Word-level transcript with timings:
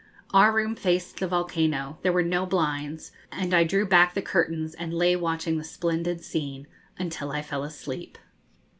Our 0.33 0.51
room 0.51 0.75
faced 0.75 1.19
the 1.19 1.27
volcano: 1.27 1.99
there 2.01 2.11
were 2.11 2.23
no 2.23 2.47
blinds, 2.47 3.11
and 3.31 3.53
I 3.53 3.63
drew 3.63 3.85
back 3.87 4.15
the 4.15 4.23
curtains 4.23 4.73
and 4.73 4.95
lay 4.95 5.15
watching 5.15 5.59
the 5.59 5.63
splendid 5.63 6.23
scene 6.23 6.65
until 6.97 7.31
I 7.31 7.43
fell 7.43 7.63
asleep. 7.63 8.17